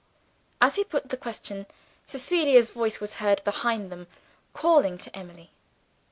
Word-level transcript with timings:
As 0.59 0.77
he 0.77 0.83
put 0.83 1.09
the 1.09 1.15
question, 1.15 1.67
Cecilia's 2.07 2.71
voice 2.71 2.99
was 2.99 3.17
heard 3.17 3.43
behind 3.43 3.91
them, 3.91 4.07
calling 4.51 4.97
to 4.97 5.15
Emily. 5.15 5.51